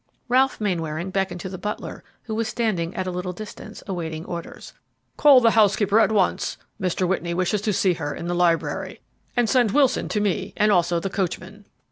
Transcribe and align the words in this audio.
Ralph 0.29 0.59
Mainwaring 0.59 1.11
beckoned 1.11 1.39
to 1.41 1.49
the 1.49 1.59
butler; 1.59 2.03
who 2.23 2.33
was 2.33 2.47
standing 2.47 2.95
at 2.95 3.05
a 3.05 3.11
little 3.11 3.33
distance, 3.33 3.83
awaiting 3.85 4.25
orders. 4.25 4.73
"Call 5.15 5.41
the 5.41 5.51
housekeeper 5.51 5.99
at 5.99 6.11
once, 6.11 6.57
Mr. 6.81 7.07
Whitney 7.07 7.35
wishes 7.35 7.61
to 7.61 7.71
see 7.71 7.93
her 7.93 8.11
in 8.11 8.25
the 8.25 8.33
library; 8.33 8.99
and 9.37 9.47
send 9.47 9.69
Wilson 9.73 10.09
to 10.09 10.19
me, 10.19 10.53
and 10.57 10.71
also 10.71 10.99
the 10.99 11.11
coachman." 11.11 11.65